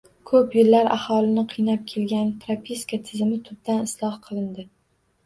Ko‘p 0.27 0.53
yillar 0.59 0.87
aholini 0.93 1.43
qiynab 1.51 1.83
kelgan 1.91 2.31
“propiska” 2.45 2.99
tizimi 3.11 3.39
tubdan 3.51 3.85
isloh 3.89 4.17
qilindi. 4.25 4.67